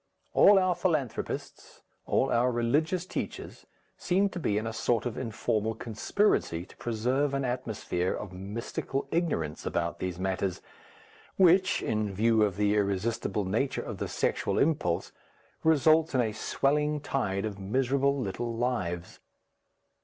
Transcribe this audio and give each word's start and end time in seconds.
All 0.33 0.57
our 0.57 0.73
philanthropists, 0.73 1.83
all 2.07 2.31
our 2.31 2.51
religious 2.51 3.05
teachers, 3.05 3.67
seem 3.97 4.29
to 4.29 4.39
be 4.39 4.57
in 4.57 4.65
a 4.65 4.73
sort 4.73 5.05
of 5.05 5.15
informal 5.15 5.75
conspiracy 5.75 6.65
to 6.65 6.75
preserve 6.77 7.35
an 7.35 7.45
atmosphere 7.45 8.11
of 8.11 8.33
mystical 8.33 9.07
ignorance 9.11 9.63
about 9.63 9.99
these 9.99 10.17
matters, 10.17 10.59
which, 11.37 11.83
in 11.83 12.11
view 12.15 12.41
of 12.41 12.57
the 12.57 12.73
irresistible 12.75 13.45
nature 13.45 13.83
of 13.83 13.99
the 13.99 14.07
sexual 14.07 14.57
impulse, 14.57 15.11
results 15.63 16.15
in 16.15 16.21
a 16.21 16.31
swelling 16.33 16.99
tide 16.99 17.45
of 17.45 17.59
miserable 17.59 18.19
little 18.19 18.55
lives. 18.55 19.19